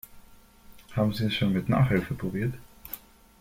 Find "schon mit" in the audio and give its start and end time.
1.35-1.69